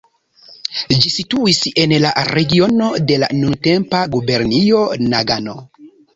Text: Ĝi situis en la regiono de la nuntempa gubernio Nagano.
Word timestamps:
Ĝi 1.03 1.11
situis 1.15 1.59
en 1.83 1.93
la 2.05 2.13
regiono 2.31 2.89
de 3.13 3.19
la 3.25 3.31
nuntempa 3.43 4.01
gubernio 4.17 4.83
Nagano. 5.15 5.57